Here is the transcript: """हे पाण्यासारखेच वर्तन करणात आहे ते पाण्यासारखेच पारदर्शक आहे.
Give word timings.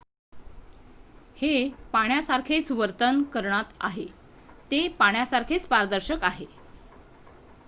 """हे 1.37 1.51
पाण्यासारखेच 1.91 2.71
वर्तन 2.71 3.21
करणात 3.23 3.77
आहे 3.79 4.05
ते 4.71 4.87
पाण्यासारखेच 4.87 5.67
पारदर्शक 5.67 6.23
आहे. 6.23 6.45